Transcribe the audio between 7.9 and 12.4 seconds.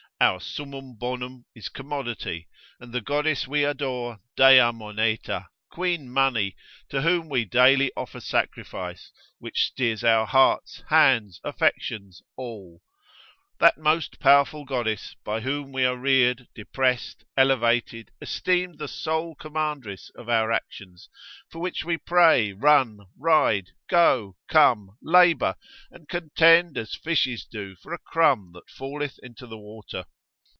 offer sacrifice, which steers our hearts, hands, affections,